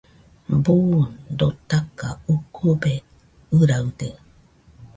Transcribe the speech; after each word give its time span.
Buu 0.63 0.91
dotaka 1.39 2.07
ukube 2.33 2.93
ɨraɨde 3.57 4.09